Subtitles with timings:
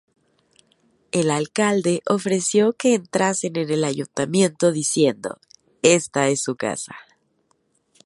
[1.11, 5.37] El alcalde ofreció que entrasen en el ayuntamiento diciendo:
[5.83, 6.95] "Esta es su casa.